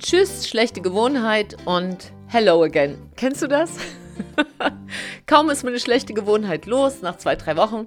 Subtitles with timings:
[0.00, 2.96] Tschüss, schlechte Gewohnheit und hello again.
[3.16, 3.76] Kennst du das?
[5.26, 7.86] Kaum ist mir eine schlechte Gewohnheit los, nach zwei, drei Wochen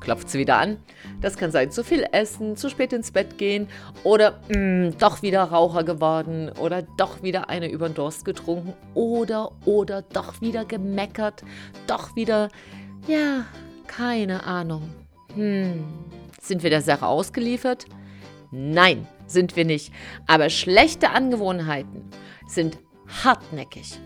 [0.00, 0.78] klopft sie wieder an.
[1.20, 3.68] Das kann sein, zu viel essen, zu spät ins Bett gehen
[4.02, 8.72] oder mh, mm, doch wieder Raucher geworden oder doch wieder eine über den Durst getrunken
[8.94, 11.44] oder, oder doch wieder gemeckert,
[11.86, 12.48] doch wieder,
[13.06, 13.44] ja,
[13.86, 14.90] keine Ahnung.
[15.34, 15.84] Hm,
[16.40, 17.84] sind wir der Sache ausgeliefert?
[18.50, 19.92] Nein, sind wir nicht.
[20.26, 22.10] Aber schlechte Angewohnheiten
[22.46, 22.78] sind
[23.24, 23.98] hartnäckig.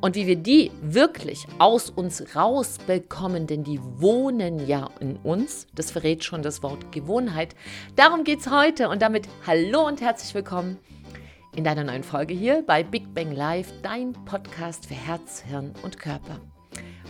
[0.00, 5.90] Und wie wir die wirklich aus uns rausbekommen, denn die wohnen ja in uns, das
[5.90, 7.54] verrät schon das Wort Gewohnheit.
[7.94, 10.78] Darum geht es heute und damit hallo und herzlich willkommen
[11.54, 15.98] in deiner neuen Folge hier bei Big Bang Live, dein Podcast für Herz, Hirn und
[15.98, 16.40] Körper.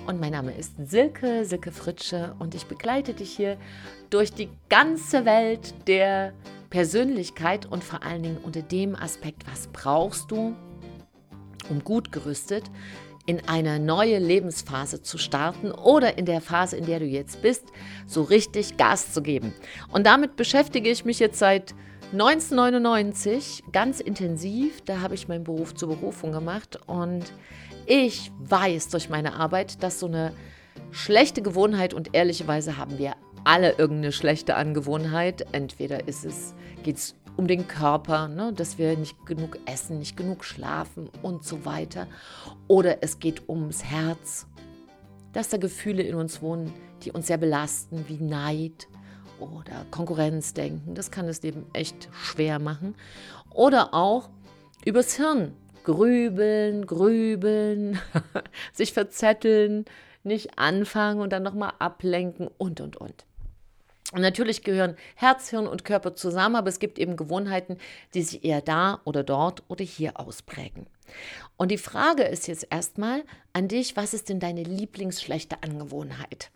[0.06, 3.58] Und mein Name ist Silke, Silke Fritsche und ich begleite dich hier
[4.08, 6.32] durch die ganze Welt der
[6.70, 10.54] Persönlichkeit und vor allen Dingen unter dem Aspekt, was brauchst du,
[11.68, 12.64] um gut gerüstet
[13.28, 17.66] in eine neue Lebensphase zu starten oder in der Phase, in der du jetzt bist,
[18.06, 19.52] so richtig Gas zu geben.
[19.92, 21.74] Und damit beschäftige ich mich jetzt seit
[22.12, 24.80] 1999 ganz intensiv.
[24.86, 27.24] Da habe ich meinen Beruf zur Berufung gemacht und
[27.84, 30.32] ich weiß durch meine Arbeit, dass so eine
[30.90, 33.14] schlechte Gewohnheit und ehrlicherweise haben wir
[33.48, 35.46] alle irgendeine schlechte Angewohnheit.
[35.52, 40.18] Entweder ist es, geht es um den Körper, ne, dass wir nicht genug essen, nicht
[40.18, 42.08] genug schlafen und so weiter.
[42.66, 44.46] Oder es geht ums Herz,
[45.32, 48.86] dass da Gefühle in uns wohnen, die uns sehr belasten, wie Neid
[49.40, 50.94] oder Konkurrenzdenken.
[50.94, 52.96] Das kann das Leben echt schwer machen.
[53.54, 54.28] Oder auch
[54.84, 55.54] übers Hirn.
[55.84, 57.98] Grübeln, grübeln,
[58.74, 59.86] sich verzetteln,
[60.22, 63.24] nicht anfangen und dann nochmal ablenken und, und, und.
[64.12, 67.76] Und natürlich gehören Herz, Hirn und Körper zusammen, aber es gibt eben Gewohnheiten,
[68.14, 70.86] die sich eher da oder dort oder hier ausprägen.
[71.58, 76.50] Und die Frage ist jetzt erstmal an dich, was ist denn deine lieblingsschlechte Angewohnheit?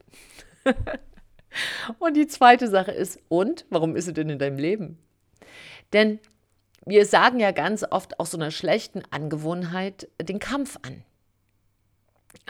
[1.99, 4.99] und die zweite Sache ist, und warum ist sie denn in deinem Leben?
[5.93, 6.21] Denn
[6.87, 11.05] wir sagen ja ganz oft aus so einer schlechten Angewohnheit den Kampf an.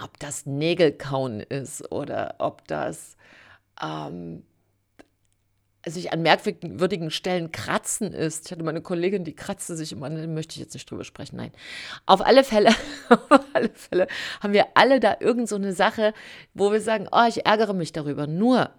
[0.01, 3.17] Ob das Nägelkauen ist oder ob das
[3.83, 4.45] ähm,
[5.87, 8.47] sich an merkwürdigen Stellen kratzen ist.
[8.47, 11.37] Ich hatte meine Kollegin, die kratzte sich immer, da möchte ich jetzt nicht drüber sprechen,
[11.37, 11.53] nein.
[12.07, 12.71] Auf alle Fälle,
[13.09, 14.07] auf alle Fälle
[14.41, 16.15] haben wir alle da irgend so eine Sache,
[16.55, 18.27] wo wir sagen, oh, ich ärgere mich darüber.
[18.27, 18.71] Nur,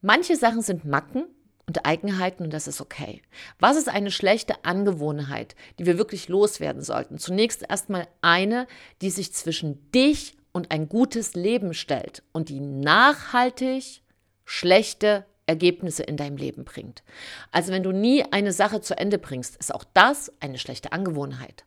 [0.00, 1.24] manche Sachen sind Macken
[1.66, 3.20] und Eigenheiten und das ist okay.
[3.58, 7.18] Was ist eine schlechte Angewohnheit, die wir wirklich loswerden sollten?
[7.18, 8.66] Zunächst erstmal eine,
[9.02, 14.02] die sich zwischen dich und ein gutes Leben stellt und die nachhaltig
[14.44, 17.02] schlechte Ergebnisse in deinem Leben bringt.
[17.50, 21.64] Also wenn du nie eine Sache zu Ende bringst, ist auch das eine schlechte Angewohnheit.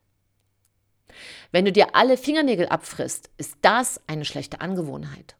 [1.51, 5.35] Wenn du dir alle Fingernägel abfrisst, ist das eine schlechte Angewohnheit.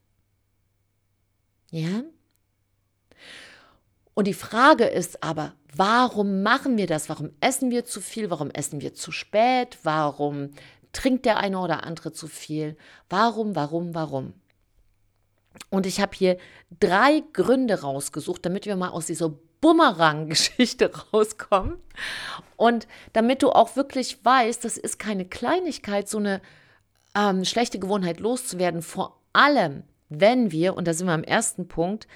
[1.70, 2.04] Ja?
[4.14, 7.08] Und die Frage ist aber, warum machen wir das?
[7.08, 8.30] Warum essen wir zu viel?
[8.30, 9.80] Warum essen wir zu spät?
[9.84, 10.52] Warum
[10.92, 12.76] trinkt der eine oder andere zu viel?
[13.10, 14.34] Warum, warum, warum?
[15.70, 16.38] Und ich habe hier
[16.80, 21.78] drei Gründe rausgesucht, damit wir mal aus dieser Bumerang-Geschichte rauskommen.
[22.58, 26.42] Und damit du auch wirklich weißt, das ist keine Kleinigkeit, so eine
[27.16, 28.82] ähm, schlechte Gewohnheit loszuwerden.
[28.82, 32.08] Vor allem, wenn wir, und da sind wir am ersten Punkt,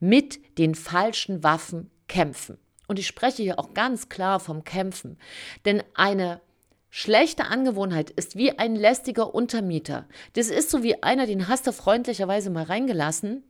[0.00, 2.58] mit den falschen Waffen kämpfen.
[2.86, 5.18] Und ich spreche hier auch ganz klar vom Kämpfen.
[5.64, 6.40] Denn eine
[6.96, 10.06] Schlechte Angewohnheit ist wie ein lästiger Untermieter.
[10.34, 13.42] Das ist so wie einer, den hast du freundlicherweise mal reingelassen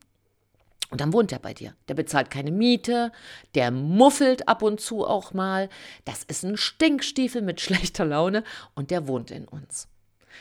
[0.89, 1.75] und dann wohnt er bei dir.
[1.89, 3.13] Der bezahlt keine Miete,
[3.55, 5.69] der muffelt ab und zu auch mal.
[6.07, 8.45] Das ist ein Stinkstiefel mit schlechter Laune
[8.75, 9.89] und der wohnt in uns.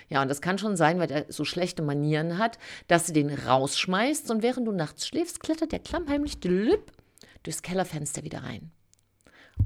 [0.08, 3.34] Ja, und das kann schon sein, weil er so schlechte Manieren hat, dass du den
[3.34, 8.72] rausschmeißt und während du nachts schläfst, klettert der klammheimlich durchs Kellerfenster wieder rein.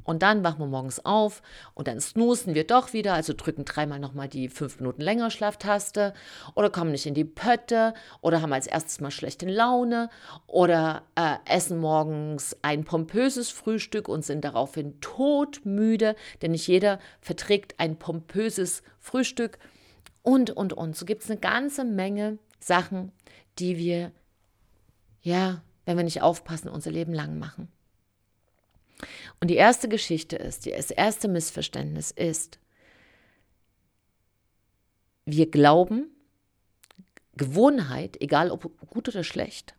[0.08, 1.42] Und dann wachen wir morgens auf
[1.74, 6.14] und dann snoosen wir doch wieder, also drücken dreimal nochmal die fünf Minuten länger Schlaftaste
[6.56, 10.10] oder kommen nicht in die Pötte oder haben als erstes mal schlechte Laune
[10.48, 17.78] oder äh, essen morgens ein pompöses Frühstück und sind daraufhin todmüde, denn nicht jeder verträgt
[17.78, 19.60] ein pompöses Frühstück
[20.24, 20.96] und, und, und.
[20.96, 23.12] So gibt es eine ganze Menge Sachen,
[23.60, 24.14] die wir,
[25.22, 27.68] ja, wenn wir nicht aufpassen, unser Leben lang machen.
[29.40, 32.60] Und die erste Geschichte ist, das erste Missverständnis ist,
[35.26, 36.10] wir glauben,
[37.36, 39.76] Gewohnheit, egal ob gut oder schlecht,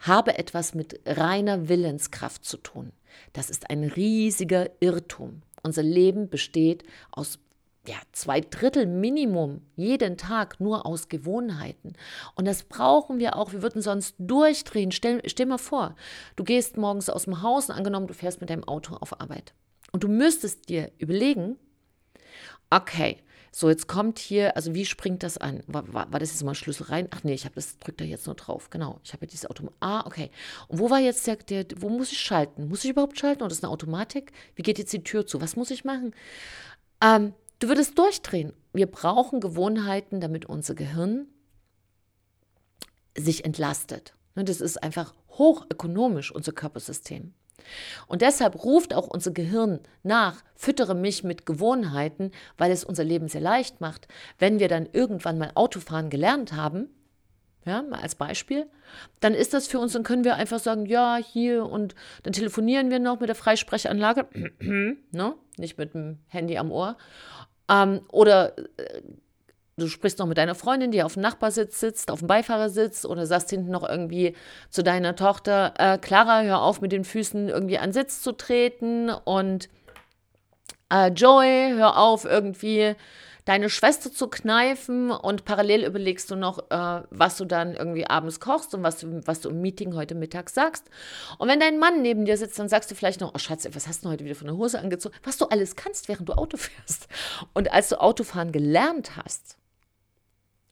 [0.00, 2.92] habe etwas mit reiner Willenskraft zu tun.
[3.32, 5.42] Das ist ein riesiger Irrtum.
[5.62, 7.38] Unser Leben besteht aus
[7.86, 11.94] ja, zwei Drittel Minimum jeden Tag nur aus Gewohnheiten.
[12.36, 13.52] Und das brauchen wir auch.
[13.52, 14.92] Wir würden sonst durchdrehen.
[14.92, 15.96] Stell, stell mal vor,
[16.36, 19.52] du gehst morgens aus dem Haus und angenommen, du fährst mit deinem Auto auf Arbeit.
[19.90, 21.56] Und du müsstest dir überlegen,
[22.70, 23.18] okay,
[23.54, 25.62] so jetzt kommt hier, also wie springt das an?
[25.66, 27.08] War, war, war das jetzt mal Schlüssel rein?
[27.10, 28.70] Ach nee, ich habe das, drückt da jetzt nur drauf.
[28.70, 29.68] Genau, ich habe ja dieses Auto.
[29.80, 30.30] Ah, okay.
[30.68, 32.68] Und wo war jetzt der, der, wo muss ich schalten?
[32.68, 34.32] Muss ich überhaupt schalten oder ist eine Automatik?
[34.54, 35.42] Wie geht jetzt die Tür zu?
[35.42, 36.14] Was muss ich machen?
[37.02, 38.54] Ähm, Du würdest durchdrehen.
[38.72, 41.28] Wir brauchen Gewohnheiten, damit unser Gehirn
[43.16, 44.16] sich entlastet.
[44.34, 47.34] Ne, das ist einfach hochökonomisch, unser Körpersystem.
[48.08, 53.28] Und deshalb ruft auch unser Gehirn nach, füttere mich mit Gewohnheiten, weil es unser Leben
[53.28, 54.08] sehr leicht macht.
[54.40, 56.88] Wenn wir dann irgendwann mal Autofahren gelernt haben,
[57.64, 58.66] ja, mal als Beispiel,
[59.20, 61.94] dann ist das für uns, dann können wir einfach sagen, ja, hier und
[62.24, 64.26] dann telefonieren wir noch mit der Freisprechanlage,
[65.12, 65.34] ne?
[65.58, 66.96] nicht mit dem Handy am Ohr.
[67.72, 69.02] Ähm, oder äh,
[69.76, 73.26] du sprichst noch mit deiner Freundin, die auf dem Nachbarsitz sitzt, auf dem Beifahrersitz oder
[73.26, 74.34] sagst hinten noch irgendwie
[74.70, 79.10] zu deiner Tochter, äh, Clara, hör auf mit den Füßen irgendwie an Sitz zu treten
[79.10, 79.68] und
[80.92, 82.94] äh, Joey, hör auf irgendwie
[83.44, 88.38] deine Schwester zu kneifen und parallel überlegst du noch, äh, was du dann irgendwie abends
[88.38, 90.88] kochst und was du, was du im Meeting heute Mittag sagst.
[91.38, 93.88] Und wenn dein Mann neben dir sitzt, dann sagst du vielleicht noch, oh Schatz, was
[93.88, 95.14] hast du heute wieder von der Hose angezogen?
[95.24, 97.08] Was du alles kannst, während du Auto fährst.
[97.52, 99.56] Und als du Autofahren gelernt hast,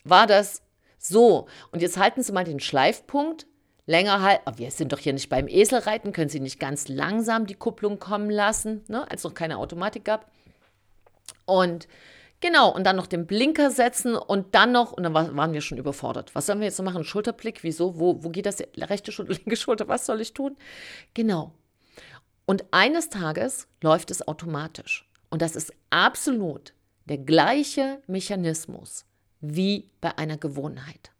[0.04, 0.62] war das
[0.98, 1.48] so.
[1.72, 3.46] Und jetzt halten Sie mal den Schleifpunkt
[3.86, 7.46] länger halt, oh, wir sind doch hier nicht beim Eselreiten, können Sie nicht ganz langsam
[7.46, 10.30] die Kupplung kommen lassen, ne, als noch keine Automatik gab.
[11.44, 11.88] Und
[12.40, 15.76] Genau, und dann noch den Blinker setzen und dann noch, und dann waren wir schon
[15.76, 16.34] überfordert.
[16.34, 17.04] Was sollen wir jetzt noch machen?
[17.04, 17.98] Schulterblick, wieso?
[17.98, 18.62] Wo, wo geht das?
[18.78, 20.56] Rechte Schulter, linke Schulter, was soll ich tun?
[21.12, 21.52] Genau.
[22.46, 25.08] Und eines Tages läuft es automatisch.
[25.28, 26.72] Und das ist absolut
[27.04, 29.04] der gleiche Mechanismus
[29.40, 31.12] wie bei einer Gewohnheit.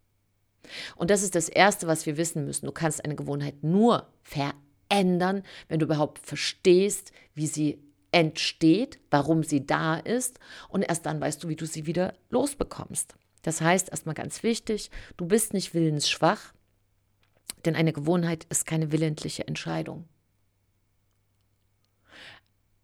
[0.95, 2.65] Und das ist das Erste, was wir wissen müssen.
[2.65, 9.65] Du kannst eine Gewohnheit nur verändern, wenn du überhaupt verstehst, wie sie entsteht, warum sie
[9.65, 13.15] da ist und erst dann weißt du, wie du sie wieder losbekommst.
[13.41, 16.53] Das heißt, erstmal ganz wichtig, du bist nicht willensschwach,
[17.65, 20.07] denn eine Gewohnheit ist keine willentliche Entscheidung.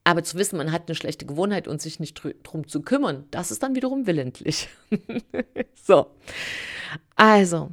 [0.04, 3.52] Aber zu wissen, man hat eine schlechte Gewohnheit und sich nicht drum zu kümmern, das
[3.52, 4.70] ist dann wiederum willentlich.
[5.76, 6.16] so.
[7.18, 7.72] Also,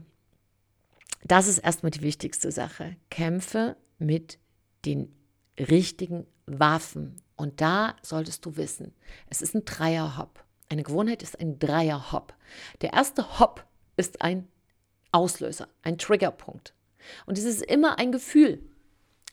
[1.22, 2.96] das ist erstmal die wichtigste Sache.
[3.08, 4.40] Kämpfe mit
[4.84, 5.14] den
[5.58, 7.22] richtigen Waffen.
[7.36, 8.94] Und da solltest du wissen,
[9.28, 10.44] es ist ein Dreier-Hop.
[10.68, 12.34] Eine Gewohnheit ist ein Dreier-Hop.
[12.80, 13.64] Der erste Hop
[13.96, 14.48] ist ein
[15.12, 16.74] Auslöser, ein Triggerpunkt.
[17.26, 18.62] Und es ist immer ein Gefühl.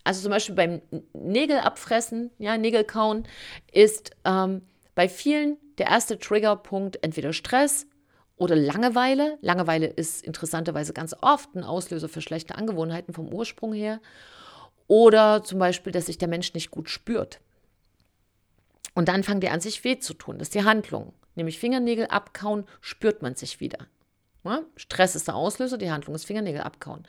[0.03, 0.81] Also zum Beispiel beim
[1.13, 3.27] Nägel abfressen, ja, Nägel kauen,
[3.71, 4.63] ist ähm,
[4.95, 7.87] bei vielen der erste Triggerpunkt entweder Stress
[8.35, 9.37] oder Langeweile.
[9.41, 14.01] Langeweile ist interessanterweise ganz oft ein Auslöser für schlechte Angewohnheiten vom Ursprung her.
[14.87, 17.39] Oder zum Beispiel, dass sich der Mensch nicht gut spürt.
[18.93, 20.37] Und dann fangen die an, sich weh zu tun.
[20.37, 21.13] Das ist die Handlung.
[21.35, 23.87] Nämlich Fingernägel abkauen, spürt man sich wieder.
[24.43, 24.61] Ja?
[24.75, 27.07] Stress ist der Auslöser, die Handlung ist Fingernägel abkauen.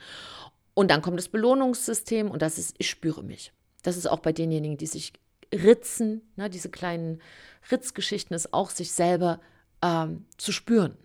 [0.73, 3.51] Und dann kommt das Belohnungssystem und das ist, ich spüre mich.
[3.83, 5.13] Das ist auch bei denjenigen, die sich
[5.53, 7.21] ritzen, ne, diese kleinen
[7.69, 9.39] Ritzgeschichten, ist auch sich selber
[9.83, 10.97] ähm, zu spüren.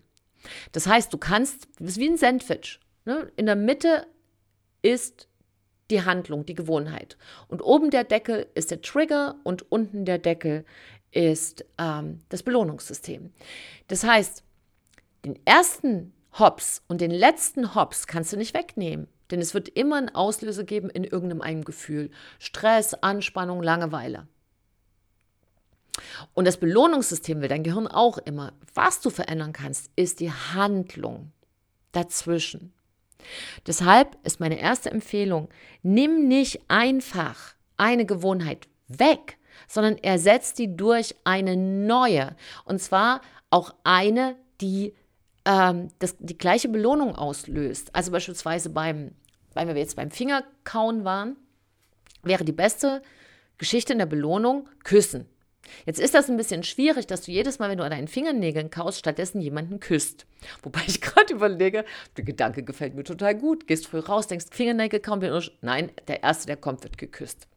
[0.71, 2.79] Das heißt, du kannst, das ist wie ein Sandwich.
[3.05, 3.31] Ne?
[3.35, 4.07] In der Mitte
[4.81, 5.27] ist
[5.89, 7.17] die Handlung, die Gewohnheit.
[7.47, 10.65] Und oben der Deckel ist der Trigger und unten der Deckel
[11.11, 13.31] ist ähm, das Belohnungssystem.
[13.87, 14.43] Das heißt,
[15.25, 19.07] den ersten Hops und den letzten Hops kannst du nicht wegnehmen.
[19.31, 22.09] Denn es wird immer einen Auslöser geben in irgendeinem einem Gefühl.
[22.39, 24.27] Stress, Anspannung, Langeweile.
[26.33, 28.53] Und das Belohnungssystem will dein Gehirn auch immer.
[28.73, 31.31] Was du verändern kannst, ist die Handlung
[31.91, 32.73] dazwischen.
[33.67, 35.49] Deshalb ist meine erste Empfehlung,
[35.83, 42.35] nimm nicht einfach eine Gewohnheit weg, sondern ersetzt die durch eine neue.
[42.65, 44.93] Und zwar auch eine, die
[45.45, 47.95] ähm, das, die gleiche Belohnung auslöst.
[47.95, 49.11] Also beispielsweise beim,
[49.53, 51.35] weil wir jetzt beim Fingerkauen waren,
[52.23, 53.01] wäre die beste
[53.57, 55.25] Geschichte in der Belohnung Küssen.
[55.85, 58.69] Jetzt ist das ein bisschen schwierig, dass du jedes Mal, wenn du an deinen Fingernägeln
[58.69, 60.25] kaust, stattdessen jemanden küsst.
[60.63, 61.85] Wobei ich gerade überlege,
[62.17, 63.67] der Gedanke gefällt mir total gut.
[63.67, 65.21] Gehst früh raus, denkst, Fingernägel kaum,
[65.61, 67.47] nein, der Erste, der kommt, wird geküsst.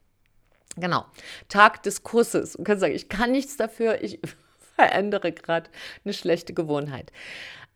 [0.77, 1.05] Genau.
[1.49, 2.55] Tag des Kusses.
[2.55, 4.21] Du kannst sagen, ich kann nichts dafür, ich
[4.77, 5.71] verändere gerade
[6.05, 7.13] eine schlechte Gewohnheit.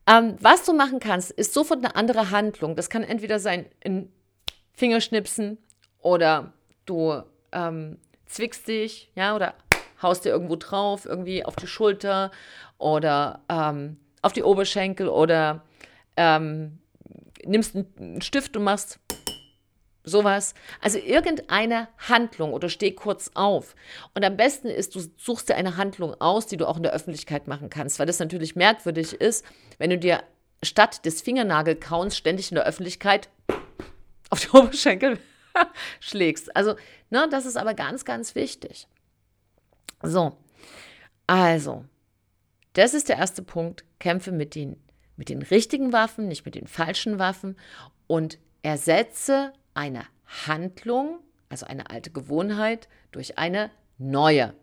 [0.06, 2.76] Ähm, was du machen kannst, ist sofort eine andere Handlung.
[2.76, 4.12] Das kann entweder sein, in
[4.72, 5.58] Fingerschnipsen
[5.98, 6.52] oder
[6.84, 9.54] du ähm, zwickst dich, ja, oder
[10.02, 12.30] haust dir irgendwo drauf, irgendwie auf die Schulter
[12.78, 15.62] oder ähm, auf die Oberschenkel oder
[16.16, 16.78] ähm,
[17.44, 18.98] nimmst einen Stift und machst
[20.06, 20.54] sowas.
[20.80, 23.74] Also irgendeine Handlung oder steh kurz auf.
[24.14, 26.92] Und am besten ist, du suchst dir eine Handlung aus, die du auch in der
[26.92, 29.44] Öffentlichkeit machen kannst, weil das natürlich merkwürdig ist,
[29.78, 30.22] wenn du dir
[30.62, 33.28] statt des Fingernagelkauens ständig in der Öffentlichkeit
[34.30, 35.18] auf die Oberschenkel
[36.00, 36.54] schlägst.
[36.56, 36.76] Also,
[37.10, 38.88] ne, das ist aber ganz, ganz wichtig.
[40.02, 40.36] So,
[41.26, 41.84] also,
[42.74, 43.84] das ist der erste Punkt.
[43.98, 44.76] Kämpfe mit den,
[45.16, 47.56] mit den richtigen Waffen, nicht mit den falschen Waffen
[48.06, 50.04] und ersetze eine
[50.46, 54.54] Handlung, also eine alte Gewohnheit, durch eine neue.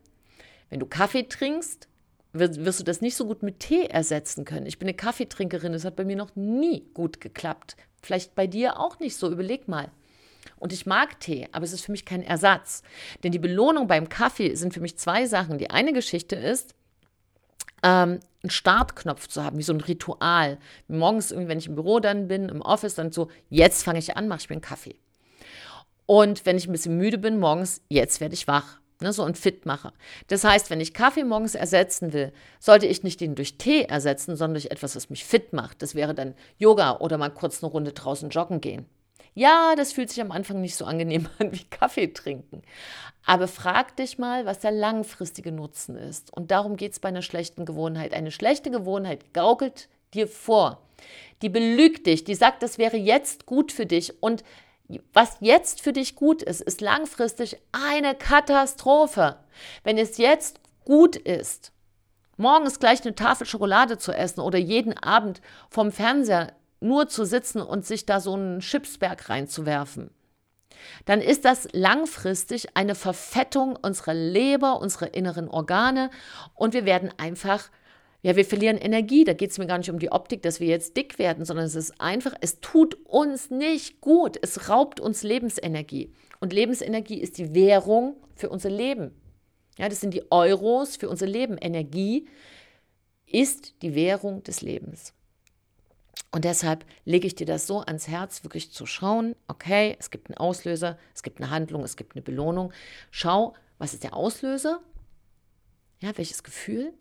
[0.70, 1.88] Wenn du Kaffee trinkst,
[2.34, 4.66] wirst du das nicht so gut mit Tee ersetzen können.
[4.66, 7.76] Ich bin eine Kaffeetrinkerin, das hat bei mir noch nie gut geklappt.
[8.02, 9.92] Vielleicht bei dir auch nicht so, überleg mal.
[10.58, 12.84] Und ich mag Tee, aber es ist für mich kein Ersatz.
[13.24, 15.58] Denn die Belohnung beim Kaffee sind für mich zwei Sachen.
[15.58, 16.74] Die eine Geschichte ist,
[17.84, 20.58] ähm, einen Startknopf zu haben, wie so ein Ritual.
[20.88, 24.28] Morgens, wenn ich im Büro dann bin, im Office, dann so, jetzt fange ich an,
[24.28, 24.96] mache ich mir einen Kaffee.
[26.06, 28.80] Und wenn ich ein bisschen müde bin morgens, jetzt werde ich wach.
[29.02, 29.92] Ne, so ein Fitmacher.
[30.28, 34.38] Das heißt, wenn ich Kaffee morgens ersetzen will, sollte ich nicht den durch Tee ersetzen,
[34.38, 35.82] sondern durch etwas, was mich fit macht.
[35.82, 38.86] Das wäre dann Yoga oder mal kurz eine Runde draußen joggen gehen.
[39.36, 42.62] Ja, das fühlt sich am Anfang nicht so angenehm an wie Kaffee trinken.
[43.26, 46.32] Aber frag dich mal, was der langfristige Nutzen ist.
[46.34, 48.14] Und darum geht es bei einer schlechten Gewohnheit.
[48.14, 50.82] Eine schlechte Gewohnheit gaukelt dir vor.
[51.42, 54.22] Die belügt dich, die sagt, das wäre jetzt gut für dich.
[54.22, 54.44] Und
[55.14, 59.38] was jetzt für dich gut ist, ist langfristig eine Katastrophe.
[59.84, 61.72] Wenn es jetzt gut ist,
[62.38, 67.62] morgens gleich eine Tafel Schokolade zu essen oder jeden Abend vom Fernseher nur zu sitzen
[67.62, 70.12] und sich da so einen Chipsberg reinzuwerfen,
[71.06, 76.10] dann ist das langfristig eine Verfettung unserer Leber, unserer inneren Organe
[76.56, 77.70] und wir werden einfach,
[78.22, 79.24] ja, wir verlieren Energie.
[79.24, 81.66] Da geht es mir gar nicht um die Optik, dass wir jetzt dick werden, sondern
[81.66, 84.38] es ist einfach, es tut uns nicht gut.
[84.42, 86.14] Es raubt uns Lebensenergie.
[86.40, 89.12] Und Lebensenergie ist die Währung für unser Leben.
[89.78, 91.58] Ja, das sind die Euros für unser Leben.
[91.58, 92.28] Energie
[93.26, 95.14] ist die Währung des Lebens.
[96.34, 100.30] Und deshalb lege ich dir das so ans Herz, wirklich zu schauen, okay, es gibt
[100.30, 102.74] einen Auslöser, es gibt eine Handlung, es gibt eine Belohnung.
[103.12, 104.82] Schau, was ist der Auslöser?
[106.00, 106.92] Ja, welches Gefühl?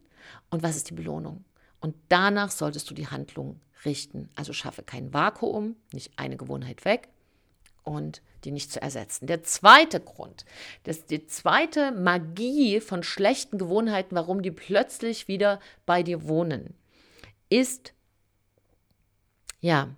[0.51, 1.47] Und was ist die Belohnung?
[1.81, 4.29] Und danach solltest du die Handlung richten.
[4.35, 7.09] Also schaffe kein Vakuum, nicht eine Gewohnheit weg
[7.85, 9.27] und die nicht zu ersetzen.
[9.29, 10.45] Der zweite Grund,
[10.85, 16.75] das, die zweite Magie von schlechten Gewohnheiten, warum die plötzlich wieder bei dir wohnen,
[17.49, 17.95] ist
[19.63, 19.89] ja,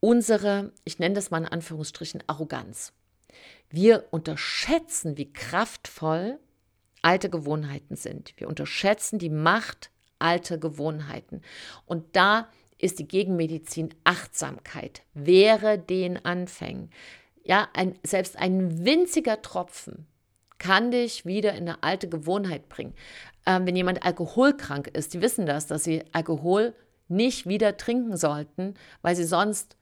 [0.00, 2.92] unsere, ich nenne das mal in Anführungsstrichen, Arroganz.
[3.68, 6.40] Wir unterschätzen, wie kraftvoll
[7.02, 8.32] alte Gewohnheiten sind.
[8.38, 11.42] Wir unterschätzen die Macht alter Gewohnheiten.
[11.84, 12.48] Und da
[12.78, 15.02] ist die Gegenmedizin Achtsamkeit.
[15.12, 16.90] Wäre den Anfängen.
[17.44, 20.06] Ja, ein, selbst ein winziger Tropfen
[20.58, 22.94] kann dich wieder in eine alte Gewohnheit bringen.
[23.44, 26.74] Ähm, wenn jemand alkoholkrank ist, die wissen das, dass sie Alkohol
[27.08, 29.76] nicht wieder trinken sollten, weil sie sonst,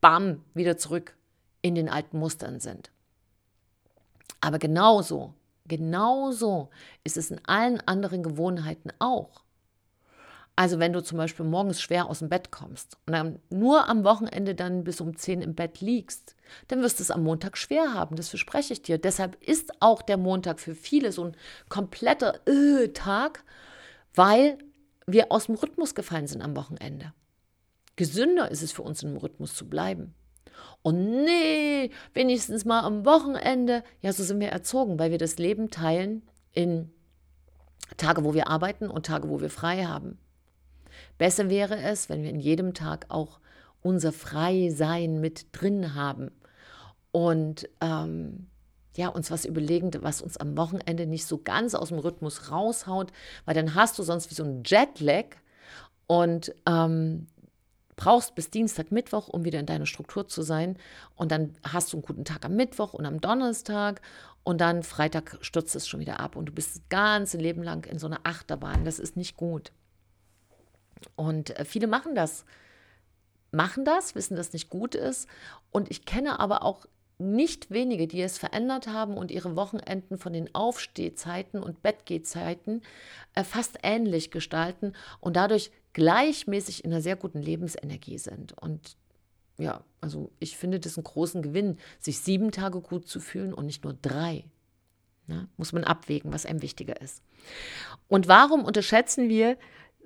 [0.00, 1.16] bam, wieder zurück
[1.62, 2.90] in den alten Mustern sind.
[4.40, 5.34] Aber genauso,
[5.66, 6.70] genauso
[7.04, 9.44] ist es in allen anderen Gewohnheiten auch.
[10.56, 14.04] Also wenn du zum Beispiel morgens schwer aus dem Bett kommst und dann nur am
[14.04, 16.36] Wochenende dann bis um 10 im Bett liegst,
[16.68, 18.98] dann wirst du es am Montag schwer haben, das verspreche ich dir.
[18.98, 21.36] Deshalb ist auch der Montag für viele so ein
[21.70, 23.42] kompletter äh, Tag,
[24.14, 24.58] weil
[25.06, 27.12] wir aus dem Rhythmus gefallen sind am Wochenende.
[27.96, 30.14] Gesünder ist es für uns, im Rhythmus zu bleiben.
[30.82, 33.82] Und nee, wenigstens mal am Wochenende.
[34.00, 36.90] Ja, so sind wir erzogen, weil wir das Leben teilen in
[37.96, 40.18] Tage, wo wir arbeiten und Tage, wo wir frei haben.
[41.18, 43.40] Besser wäre es, wenn wir in jedem Tag auch
[43.82, 46.30] unser Freisein mit drin haben
[47.12, 48.49] und ähm,
[48.96, 53.12] ja, uns was überlegen, was uns am Wochenende nicht so ganz aus dem Rhythmus raushaut,
[53.44, 55.26] weil dann hast du sonst wie so ein Jetlag
[56.06, 57.26] und ähm,
[57.96, 60.76] brauchst bis Dienstag, Mittwoch, um wieder in deiner Struktur zu sein.
[61.16, 64.00] Und dann hast du einen guten Tag am Mittwoch und am Donnerstag
[64.42, 67.84] und dann Freitag stürzt es schon wieder ab und du bist das ganze Leben lang
[67.84, 68.84] in so einer Achterbahn.
[68.84, 69.70] Das ist nicht gut.
[71.14, 72.44] Und äh, viele machen das,
[73.52, 75.28] machen das, wissen, dass nicht gut ist.
[75.70, 76.86] Und ich kenne aber auch
[77.20, 82.82] nicht wenige, die es verändert haben und ihre Wochenenden von den Aufstehzeiten und Bettgehzeiten
[83.34, 88.56] äh, fast ähnlich gestalten und dadurch gleichmäßig in einer sehr guten Lebensenergie sind.
[88.60, 88.96] Und
[89.58, 93.66] ja, also ich finde das einen großen Gewinn, sich sieben Tage gut zu fühlen und
[93.66, 94.44] nicht nur drei.
[95.26, 95.48] Ne?
[95.56, 97.22] Muss man abwägen, was einem wichtiger ist.
[98.08, 99.58] Und warum unterschätzen wir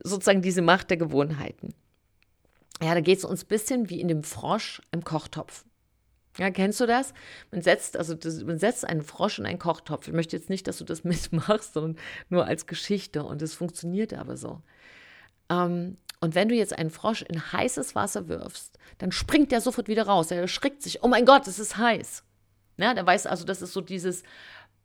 [0.02, 1.74] sozusagen diese Macht der Gewohnheiten?
[2.82, 5.64] Ja, da geht es uns ein bisschen wie in dem Frosch im Kochtopf.
[6.38, 7.14] Ja, kennst du das?
[7.52, 10.08] Man setzt, also das, man setzt einen Frosch in einen Kochtopf.
[10.08, 11.96] Ich möchte jetzt nicht, dass du das mitmachst, sondern
[12.28, 13.24] nur als Geschichte.
[13.24, 14.62] Und es funktioniert aber so.
[15.48, 19.88] Ähm, und wenn du jetzt einen Frosch in heißes Wasser wirfst, dann springt der sofort
[19.88, 20.30] wieder raus.
[20.30, 21.02] Er erschrickt sich.
[21.02, 22.24] Oh mein Gott, es ist heiß.
[22.78, 24.22] Ja, der weiß also, das ist so dieses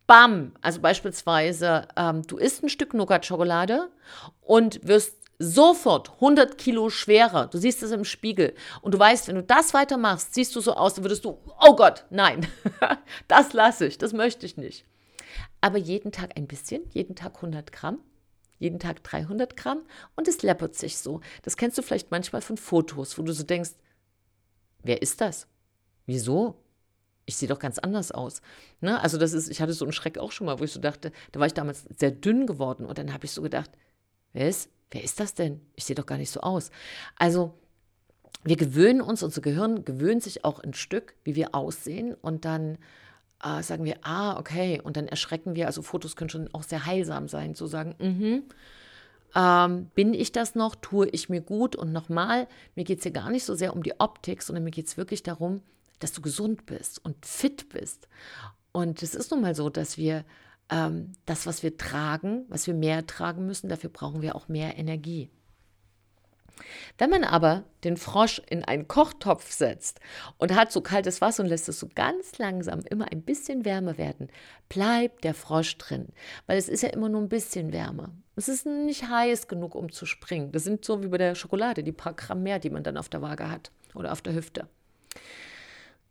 [0.06, 0.52] Bam.
[0.60, 3.90] Also beispielsweise, ähm, du isst ein Stück Nougat-Schokolade
[4.40, 7.46] und wirst sofort 100 Kilo schwerer.
[7.46, 8.54] Du siehst es im Spiegel.
[8.82, 11.74] Und du weißt, wenn du das weitermachst, siehst du so aus, dann würdest du, oh
[11.74, 12.46] Gott, nein,
[13.28, 14.84] das lasse ich, das möchte ich nicht.
[15.62, 18.00] Aber jeden Tag ein bisschen, jeden Tag 100 Gramm,
[18.58, 19.80] jeden Tag 300 Gramm
[20.14, 21.22] und es läppert sich so.
[21.42, 23.70] Das kennst du vielleicht manchmal von Fotos, wo du so denkst,
[24.82, 25.46] wer ist das?
[26.04, 26.62] Wieso?
[27.24, 28.42] Ich sehe doch ganz anders aus.
[28.82, 29.00] Ne?
[29.00, 31.12] Also das ist, ich hatte so einen Schreck auch schon mal, wo ich so dachte,
[31.32, 33.70] da war ich damals sehr dünn geworden und dann habe ich so gedacht,
[34.34, 35.60] wer ist, wer ist das denn?
[35.74, 36.70] Ich sehe doch gar nicht so aus.
[37.16, 37.54] Also
[38.44, 42.78] wir gewöhnen uns, unser Gehirn gewöhnt sich auch ein Stück, wie wir aussehen und dann
[43.42, 46.86] äh, sagen wir, ah, okay, und dann erschrecken wir, also Fotos können schon auch sehr
[46.86, 48.44] heilsam sein, zu sagen, mhm,
[49.34, 53.12] ähm, bin ich das noch, tue ich mir gut und nochmal, mir geht es hier
[53.12, 55.62] gar nicht so sehr um die Optik, sondern mir geht es wirklich darum,
[55.98, 58.08] dass du gesund bist und fit bist.
[58.72, 60.24] Und es ist nun mal so, dass wir
[60.70, 64.78] ähm, das, was wir tragen, was wir mehr tragen müssen, dafür brauchen wir auch mehr
[64.78, 65.30] Energie.
[66.98, 70.00] Wenn man aber den Frosch in einen Kochtopf setzt
[70.38, 73.98] und hat so kaltes Wasser und lässt es so ganz langsam immer ein bisschen wärmer
[73.98, 74.28] werden,
[74.68, 76.08] bleibt der Frosch drin,
[76.46, 78.10] weil es ist ja immer nur ein bisschen wärmer.
[78.36, 80.52] Es ist nicht heiß genug, um zu springen.
[80.52, 83.08] Das sind so wie bei der Schokolade, die paar Gramm mehr, die man dann auf
[83.08, 84.68] der Waage hat oder auf der Hüfte.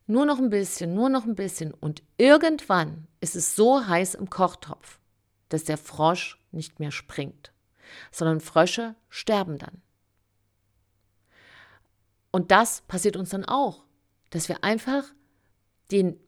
[0.09, 1.71] Nur noch ein bisschen, nur noch ein bisschen.
[1.71, 4.97] Und irgendwann ist es so heiß im Kochtopf,
[5.49, 7.53] dass der Frosch nicht mehr springt,
[8.11, 9.83] sondern Frösche sterben dann.
[12.31, 13.83] Und das passiert uns dann auch,
[14.31, 15.03] dass wir einfach
[15.91, 16.19] den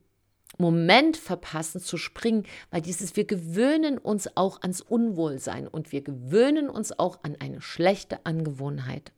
[0.60, 6.70] Moment verpassen zu springen, weil dieses, wir gewöhnen uns auch ans Unwohlsein und wir gewöhnen
[6.70, 9.12] uns auch an eine schlechte Angewohnheit.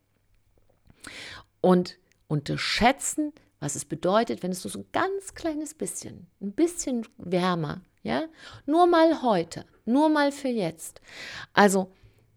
[1.59, 1.97] Und
[2.29, 8.25] unterschätzen, was es bedeutet, wenn es so ein ganz kleines bisschen, ein bisschen wärmer, ja,
[8.65, 10.99] nur mal heute, nur mal für jetzt.
[11.53, 11.89] Also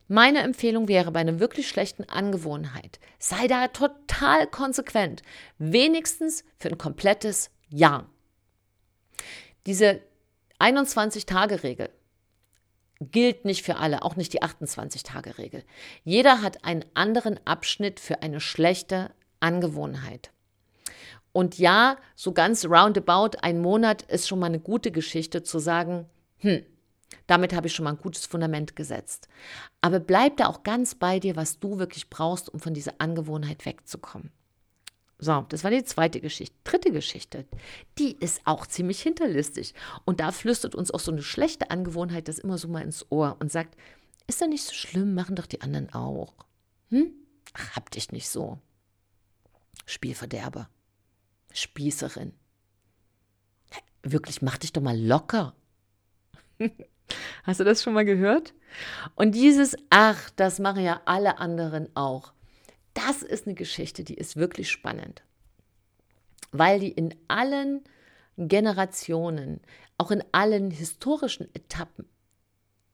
[0.06, 5.22] meine Empfehlung wäre bei einer wirklich schlechten Angewohnheit, sei da total konsequent,
[5.58, 8.08] wenigstens für ein komplettes Jahr.
[9.66, 10.00] Diese
[10.60, 11.90] 21-Tage-Regel
[13.00, 15.64] gilt nicht für alle, auch nicht die 28-Tage-Regel.
[16.04, 19.10] Jeder hat einen anderen Abschnitt für eine schlechte
[19.40, 20.30] Angewohnheit.
[21.36, 26.06] Und ja, so ganz roundabout ein Monat ist schon mal eine gute Geschichte zu sagen,
[26.38, 26.64] hm,
[27.26, 29.28] damit habe ich schon mal ein gutes Fundament gesetzt.
[29.82, 33.66] Aber bleib da auch ganz bei dir, was du wirklich brauchst, um von dieser Angewohnheit
[33.66, 34.30] wegzukommen.
[35.18, 36.56] So, das war die zweite Geschichte.
[36.64, 37.44] Dritte Geschichte,
[37.98, 39.74] die ist auch ziemlich hinterlistig.
[40.06, 43.36] Und da flüstert uns auch so eine schlechte Angewohnheit das immer so mal ins Ohr
[43.40, 43.76] und sagt,
[44.26, 46.32] ist doch nicht so schlimm, machen doch die anderen auch.
[46.88, 47.12] Hm?
[47.52, 48.58] Ach, hab dich nicht so.
[49.84, 50.70] Spielverderber.
[51.56, 52.32] Spießerin.
[54.02, 55.54] Wirklich, mach dich doch mal locker.
[57.44, 58.54] Hast du das schon mal gehört?
[59.14, 62.32] Und dieses Ach, das machen ja alle anderen auch.
[62.94, 65.22] Das ist eine Geschichte, die ist wirklich spannend,
[66.52, 67.84] weil die in allen
[68.36, 69.60] Generationen,
[69.98, 72.06] auch in allen historischen Etappen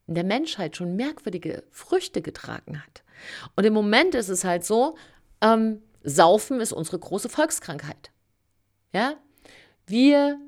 [0.07, 3.03] in der Menschheit schon merkwürdige Früchte getragen hat.
[3.57, 4.97] Und im Moment ist es halt so,
[5.41, 8.12] ähm, Saufen ist unsere große Volkskrankheit.
[8.93, 9.15] Ja,
[9.87, 10.39] wir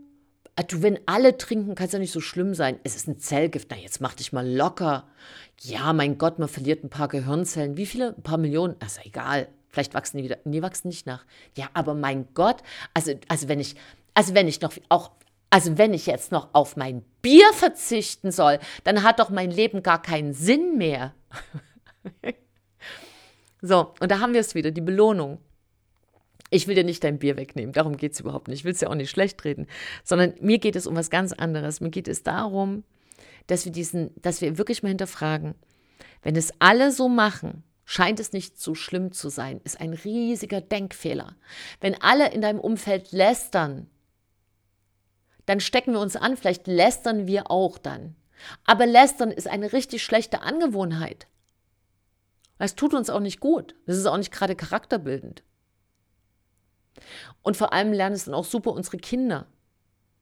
[0.56, 2.78] Ah, du, wenn alle trinken, kann es ja nicht so schlimm sein.
[2.84, 3.68] Es ist ein Zellgift.
[3.70, 5.08] Na, jetzt mach dich mal locker.
[5.60, 7.76] Ja, mein Gott, man verliert ein paar Gehirnzellen.
[7.76, 8.14] Wie viele?
[8.16, 8.76] Ein paar Millionen?
[8.84, 9.48] Ist egal.
[9.68, 10.38] Vielleicht wachsen die wieder.
[10.44, 11.24] Nee, wachsen nicht nach.
[11.56, 12.58] Ja, aber mein Gott,
[12.94, 13.74] also, also wenn ich,
[14.14, 15.10] also wenn ich noch auch,
[15.50, 19.82] also wenn ich jetzt noch auf mein Bier verzichten soll, dann hat doch mein Leben
[19.82, 21.14] gar keinen Sinn mehr.
[23.60, 25.38] so, und da haben wir es wieder, die Belohnung.
[26.50, 28.60] Ich will dir nicht dein Bier wegnehmen, darum geht es überhaupt nicht.
[28.60, 29.66] Ich will es ja auch nicht schlecht reden,
[30.04, 31.80] sondern mir geht es um was ganz anderes.
[31.80, 32.84] Mir geht es darum,
[33.46, 35.54] dass wir diesen, dass wir wirklich mal hinterfragen,
[36.22, 40.60] wenn es alle so machen, scheint es nicht so schlimm zu sein, ist ein riesiger
[40.60, 41.36] Denkfehler.
[41.80, 43.88] Wenn alle in deinem Umfeld lästern,
[45.46, 48.16] dann stecken wir uns an, vielleicht lästern wir auch dann.
[48.64, 51.26] Aber lästern ist eine richtig schlechte Angewohnheit.
[52.58, 53.74] Es tut uns auch nicht gut.
[53.86, 55.42] Das ist auch nicht gerade charakterbildend.
[57.42, 59.46] Und vor allem lernen es dann auch super unsere Kinder.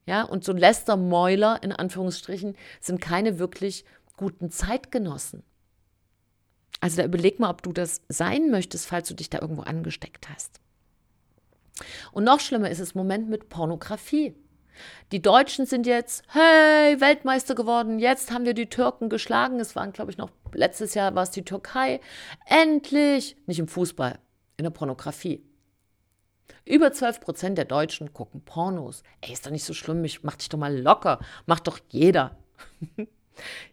[0.05, 3.85] Ja, und so Lästermäuler in Anführungsstrichen sind keine wirklich
[4.17, 5.43] guten Zeitgenossen.
[6.81, 10.27] Also da überleg mal, ob du das sein möchtest, falls du dich da irgendwo angesteckt
[10.29, 10.59] hast.
[12.11, 14.35] Und noch schlimmer ist es im Moment mit Pornografie.
[15.11, 19.59] Die Deutschen sind jetzt, hey, Weltmeister geworden, jetzt haben wir die Türken geschlagen.
[19.59, 22.01] Es waren, glaube ich, noch letztes Jahr war es die Türkei.
[22.45, 23.37] Endlich!
[23.45, 24.19] Nicht im Fußball,
[24.57, 25.43] in der Pornografie.
[26.65, 29.03] Über 12 Prozent der Deutschen gucken Pornos.
[29.21, 31.19] Ey, ist doch nicht so schlimm, ich, mach dich doch mal locker.
[31.45, 32.37] Macht doch jeder.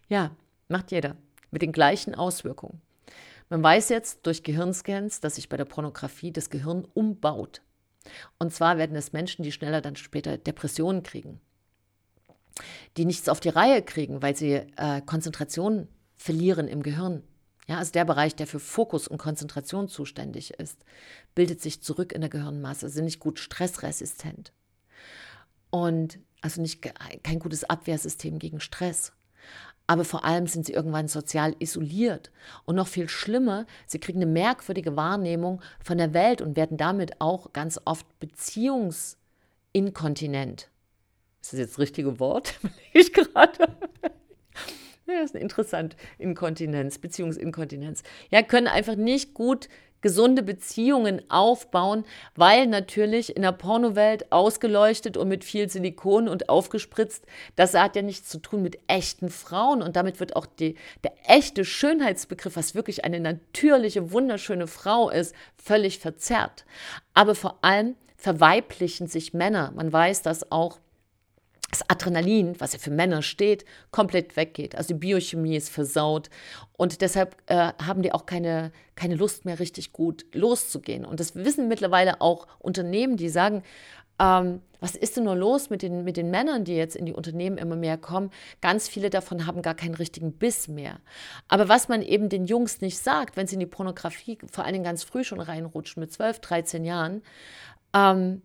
[0.09, 0.31] ja,
[0.67, 1.15] macht jeder.
[1.51, 2.81] Mit den gleichen Auswirkungen.
[3.49, 7.61] Man weiß jetzt durch Gehirnscans, dass sich bei der Pornografie das Gehirn umbaut.
[8.39, 11.39] Und zwar werden es Menschen, die schneller dann später Depressionen kriegen,
[12.97, 17.23] die nichts auf die Reihe kriegen, weil sie äh, Konzentration verlieren im Gehirn.
[17.71, 20.83] Ja, also der Bereich, der für Fokus und Konzentration zuständig ist,
[21.35, 24.51] bildet sich zurück in der Gehirnmasse, sind nicht gut stressresistent.
[25.69, 29.13] Und also nicht kein gutes Abwehrsystem gegen Stress.
[29.87, 32.29] Aber vor allem sind sie irgendwann sozial isoliert.
[32.65, 37.21] Und noch viel schlimmer, sie kriegen eine merkwürdige Wahrnehmung von der Welt und werden damit
[37.21, 40.69] auch ganz oft beziehungsinkontinent.
[41.41, 42.55] Ist das jetzt das richtige Wort?
[42.91, 43.77] ich gerade.
[45.13, 45.95] Ja, ist interessant.
[46.17, 48.03] Inkontinenz, Beziehungsinkontinenz.
[48.29, 49.67] Ja, können einfach nicht gut
[50.01, 57.25] gesunde Beziehungen aufbauen, weil natürlich in der Pornowelt ausgeleuchtet und mit viel Silikon und aufgespritzt,
[57.55, 61.13] das hat ja nichts zu tun mit echten Frauen und damit wird auch die, der
[61.27, 66.65] echte Schönheitsbegriff, was wirklich eine natürliche, wunderschöne Frau ist, völlig verzerrt.
[67.13, 69.71] Aber vor allem verweiblichen sich Männer.
[69.75, 70.79] Man weiß das auch
[71.71, 74.75] das Adrenalin, was ja für Männer steht, komplett weggeht.
[74.75, 76.29] Also die Biochemie ist versaut
[76.73, 81.05] und deshalb äh, haben die auch keine, keine Lust mehr richtig gut loszugehen.
[81.05, 83.63] Und das wissen mittlerweile auch Unternehmen, die sagen,
[84.19, 87.13] ähm, was ist denn nur los mit den, mit den Männern, die jetzt in die
[87.13, 88.31] Unternehmen immer mehr kommen?
[88.61, 90.99] Ganz viele davon haben gar keinen richtigen Biss mehr.
[91.47, 94.73] Aber was man eben den Jungs nicht sagt, wenn sie in die Pornografie vor allen
[94.73, 97.21] Dingen ganz früh schon reinrutschen, mit 12, 13 Jahren,
[97.93, 98.41] ähm,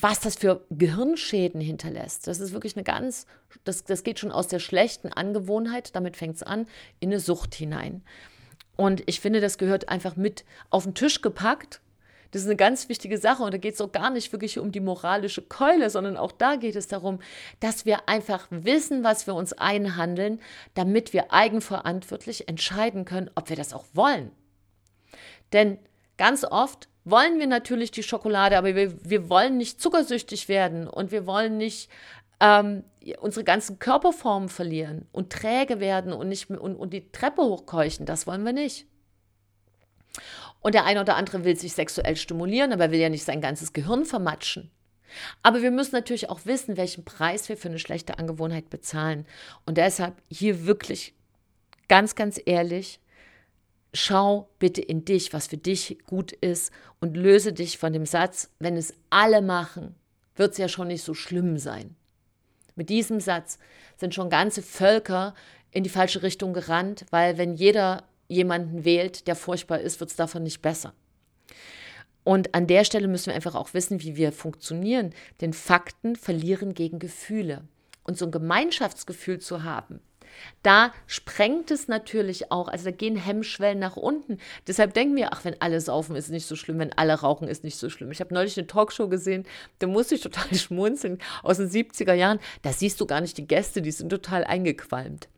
[0.00, 2.26] was das für Gehirnschäden hinterlässt.
[2.26, 3.26] Das ist wirklich eine ganz,
[3.62, 6.66] das, das geht schon aus der schlechten Angewohnheit, damit fängt es an,
[6.98, 8.02] in eine Sucht hinein.
[8.76, 11.80] Und ich finde, das gehört einfach mit auf den Tisch gepackt.
[12.32, 14.72] Das ist eine ganz wichtige Sache und da geht es auch gar nicht wirklich um
[14.72, 17.20] die moralische Keule, sondern auch da geht es darum,
[17.60, 20.40] dass wir einfach wissen, was wir uns einhandeln,
[20.74, 24.32] damit wir eigenverantwortlich entscheiden können, ob wir das auch wollen.
[25.52, 25.78] Denn
[26.16, 31.12] ganz oft wollen wir natürlich die Schokolade, aber wir, wir wollen nicht zuckersüchtig werden und
[31.12, 31.90] wir wollen nicht
[32.40, 32.84] ähm,
[33.20, 38.06] unsere ganzen Körperformen verlieren und träge werden und, nicht, und, und die Treppe hochkeuchen.
[38.06, 38.86] Das wollen wir nicht.
[40.60, 43.72] Und der eine oder andere will sich sexuell stimulieren, aber will ja nicht sein ganzes
[43.72, 44.70] Gehirn vermatschen.
[45.42, 49.26] Aber wir müssen natürlich auch wissen, welchen Preis wir für eine schlechte Angewohnheit bezahlen.
[49.66, 51.14] Und deshalb hier wirklich
[51.88, 53.00] ganz, ganz ehrlich,
[53.94, 58.50] schau bitte in dich, was für dich gut ist und löse dich von dem Satz,
[58.58, 59.94] wenn es alle machen,
[60.36, 61.96] wird es ja schon nicht so schlimm sein.
[62.74, 63.58] Mit diesem Satz
[63.96, 65.34] sind schon ganze Völker
[65.70, 70.16] in die falsche Richtung gerannt, weil wenn jeder jemanden wählt, der furchtbar ist, wird es
[70.16, 70.92] davon nicht besser.
[72.24, 76.74] Und an der Stelle müssen wir einfach auch wissen, wie wir funktionieren, denn Fakten verlieren
[76.74, 77.62] gegen Gefühle.
[78.02, 80.00] Und so ein Gemeinschaftsgefühl zu haben,
[80.62, 84.38] da sprengt es natürlich auch, also da gehen Hemmschwellen nach unten.
[84.66, 87.64] Deshalb denken wir, ach, wenn alle saufen, ist nicht so schlimm, wenn alle rauchen, ist
[87.64, 88.10] nicht so schlimm.
[88.10, 89.44] Ich habe neulich eine Talkshow gesehen,
[89.78, 92.40] da musste ich total schmunzeln, aus den 70er Jahren.
[92.62, 95.28] Da siehst du gar nicht die Gäste, die sind total eingequalmt.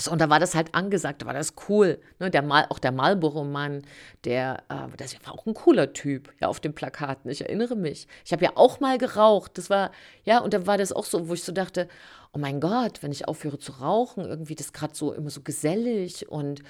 [0.00, 1.98] So, und da war das halt angesagt, da war das cool.
[2.20, 3.82] Ne, der Mal, auch der Marlboro-Mann,
[4.24, 7.30] der, äh, das war auch ein cooler Typ, ja, auf den Plakaten.
[7.30, 8.06] Ich erinnere mich.
[8.24, 9.58] Ich habe ja auch mal geraucht.
[9.58, 9.90] Das war,
[10.24, 11.88] ja, und da war das auch so, wo ich so dachte,
[12.32, 16.28] oh mein Gott, wenn ich aufhöre zu rauchen, irgendwie das gerade so immer so gesellig
[16.28, 16.62] und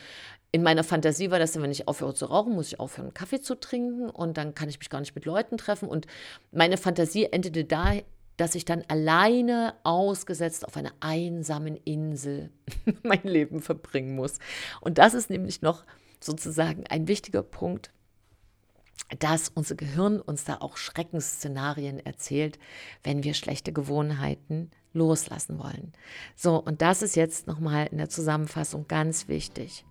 [0.50, 3.40] in meiner Fantasie war das dann, wenn ich aufhöre zu rauchen, muss ich aufhören, Kaffee
[3.40, 5.88] zu trinken und dann kann ich mich gar nicht mit Leuten treffen.
[5.88, 6.06] Und
[6.52, 7.92] meine Fantasie endete da,
[8.38, 12.50] dass ich dann alleine ausgesetzt auf einer einsamen Insel
[13.02, 14.38] mein Leben verbringen muss.
[14.80, 15.84] Und das ist nämlich noch
[16.20, 17.92] sozusagen ein wichtiger Punkt,
[19.18, 22.58] dass unser Gehirn uns da auch Schreckensszenarien erzählt,
[23.02, 25.92] wenn wir schlechte Gewohnheiten loslassen wollen.
[26.34, 29.84] So, und das ist jetzt nochmal in der Zusammenfassung ganz wichtig.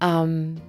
[0.00, 0.60] Ähm,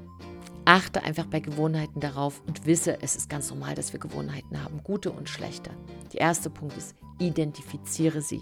[0.65, 4.83] achte einfach bei Gewohnheiten darauf und wisse, es ist ganz normal, dass wir Gewohnheiten haben,
[4.83, 5.71] gute und schlechte.
[6.13, 8.41] Der erste Punkt ist, identifiziere sie.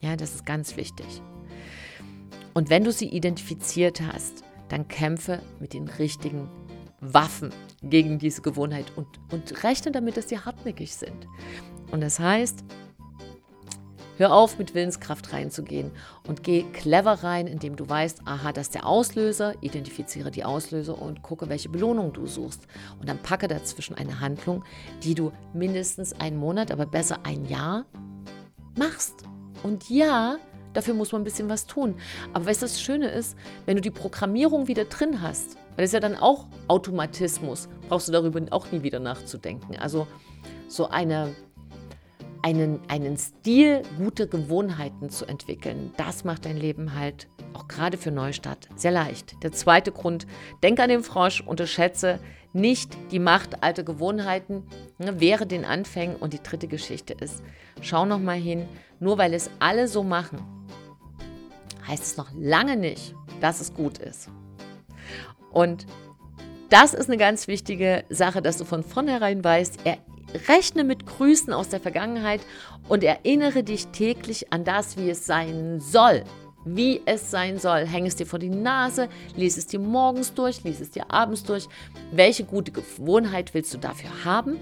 [0.00, 1.22] Ja, das ist ganz wichtig.
[2.52, 6.48] Und wenn du sie identifiziert hast, dann kämpfe mit den richtigen
[7.00, 7.50] Waffen
[7.82, 11.26] gegen diese Gewohnheit und, und rechne damit, dass sie hartnäckig sind.
[11.90, 12.64] Und das heißt,
[14.16, 15.90] Hör auf, mit Willenskraft reinzugehen
[16.28, 21.00] und geh clever rein, indem du weißt, aha, das ist der Auslöser, identifiziere die Auslöser
[21.02, 22.68] und gucke, welche Belohnung du suchst.
[23.00, 24.62] Und dann packe dazwischen eine Handlung,
[25.02, 27.86] die du mindestens einen Monat, aber besser ein Jahr
[28.78, 29.24] machst.
[29.64, 30.36] Und ja,
[30.74, 31.96] dafür muss man ein bisschen was tun.
[32.32, 35.86] Aber weißt du, das Schöne ist, wenn du die Programmierung wieder drin hast, weil das
[35.86, 39.76] ist ja dann auch Automatismus, brauchst du darüber auch nie wieder nachzudenken.
[39.76, 40.06] Also
[40.68, 41.34] so eine
[42.44, 48.10] einen, einen Stil, gute Gewohnheiten zu entwickeln, das macht dein Leben halt auch gerade für
[48.10, 49.42] Neustart sehr leicht.
[49.42, 50.26] Der zweite Grund,
[50.62, 52.20] denk an den Frosch, unterschätze
[52.52, 54.64] nicht die Macht alter Gewohnheiten,
[54.98, 56.16] ne, wäre den Anfängen.
[56.16, 57.42] Und die dritte Geschichte ist,
[57.80, 58.68] schau noch mal hin,
[59.00, 60.38] nur weil es alle so machen,
[61.88, 64.28] heißt es noch lange nicht, dass es gut ist.
[65.50, 65.86] Und
[66.68, 69.96] das ist eine ganz wichtige Sache, dass du von vornherein weißt, er
[70.48, 72.40] Rechne mit Grüßen aus der Vergangenheit
[72.88, 76.24] und erinnere dich täglich an das, wie es sein soll.
[76.64, 77.86] Wie es sein soll.
[77.86, 81.44] Häng es dir vor die Nase, lies es dir morgens durch, lies es dir abends
[81.44, 81.68] durch.
[82.10, 84.58] Welche gute Gewohnheit willst du dafür haben?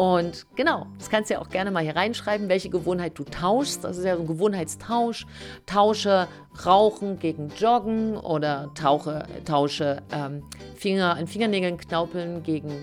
[0.00, 3.84] Und genau, das kannst du ja auch gerne mal hier reinschreiben, welche Gewohnheit du tauschst.
[3.84, 5.26] Das ist ja so ein Gewohnheitstausch.
[5.66, 6.26] Tausche
[6.64, 10.42] Rauchen gegen Joggen oder tauche, tausche ähm,
[10.74, 12.82] Finger an Fingernägeln knaupeln gegen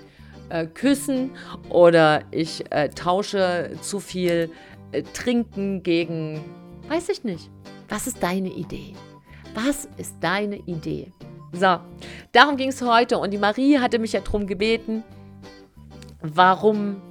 [0.49, 1.31] äh, küssen
[1.69, 4.51] oder ich äh, tausche zu viel
[4.91, 6.43] äh, Trinken gegen,
[6.87, 7.49] weiß ich nicht.
[7.89, 8.93] Was ist deine Idee?
[9.53, 11.11] Was ist deine Idee?
[11.53, 11.77] So,
[12.31, 15.03] darum ging es heute und die Marie hatte mich ja darum gebeten,
[16.21, 17.01] warum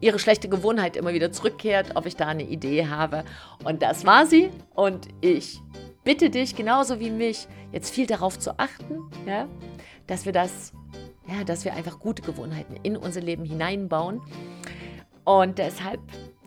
[0.00, 3.24] ihre schlechte Gewohnheit immer wieder zurückkehrt, ob ich da eine Idee habe.
[3.64, 4.50] Und das war sie.
[4.74, 5.60] Und ich
[6.04, 9.48] bitte dich, genauso wie mich, jetzt viel darauf zu achten, ja,
[10.06, 10.72] dass wir das
[11.28, 14.20] ja, dass wir einfach gute Gewohnheiten in unser Leben hineinbauen.
[15.24, 16.00] Und deshalb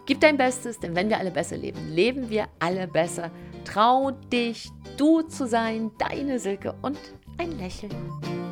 [0.05, 3.31] gib dein Bestes, denn wenn wir alle besser leben, leben wir alle besser.
[3.63, 6.97] Trau dich, du zu sein, deine Silke und
[7.37, 8.50] ein Lächeln.